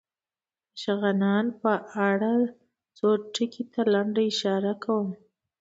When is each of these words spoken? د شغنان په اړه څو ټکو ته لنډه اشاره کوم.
د 0.03 0.03
شغنان 0.83 1.45
په 1.61 1.73
اړه 2.09 2.33
څو 2.97 3.09
ټکو 3.33 3.63
ته 3.73 3.81
لنډه 3.93 4.21
اشاره 4.31 4.71
کوم. 4.83 5.07